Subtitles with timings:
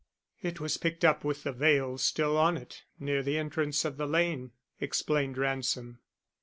[0.41, 4.07] "It was picked up with the veil still on it near the entrance of the
[4.07, 5.99] lane," explained Ransom.